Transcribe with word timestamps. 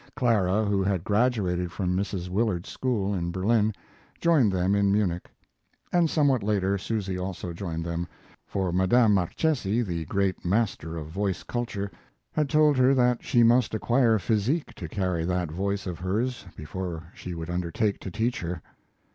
Clara, 0.15 0.65
who 0.65 0.81
had 0.81 1.03
graduated 1.03 1.71
from 1.71 1.95
Mrs. 1.95 2.27
Willard's 2.27 2.69
school 2.69 3.13
in 3.13 3.29
Berlin, 3.31 3.71
joined 4.19 4.51
them 4.51 4.73
in 4.73 4.91
Munich, 4.91 5.29
and 5.93 6.09
somewhat 6.09 6.41
later 6.41 6.75
Susy 6.79 7.19
also 7.19 7.53
joined 7.53 7.85
them, 7.85 8.07
for 8.47 8.73
Madame 8.73 9.13
Marchesi, 9.13 9.83
the 9.83 10.05
great 10.05 10.43
master 10.43 10.97
of 10.97 11.09
voice 11.09 11.43
culture, 11.43 11.91
had 12.31 12.49
told 12.49 12.77
her 12.77 12.95
that 12.95 13.23
she 13.23 13.43
must 13.43 13.75
acquire 13.75 14.17
physique 14.17 14.73
to 14.73 14.87
carry 14.89 15.23
that 15.23 15.51
voice 15.51 15.85
of 15.85 15.99
hers 15.99 16.47
before 16.55 17.11
she 17.13 17.35
would 17.35 17.51
undertake 17.51 17.99
to 17.99 18.09
teach 18.09 18.39
her. 18.41 18.59